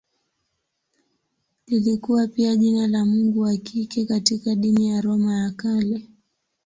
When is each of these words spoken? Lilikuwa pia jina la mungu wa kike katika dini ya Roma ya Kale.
Lilikuwa 1.67 2.27
pia 2.27 2.55
jina 2.55 2.87
la 2.87 3.05
mungu 3.05 3.39
wa 3.39 3.57
kike 3.57 4.05
katika 4.05 4.55
dini 4.55 4.87
ya 4.89 5.01
Roma 5.01 5.39
ya 5.39 5.51
Kale. 5.51 6.09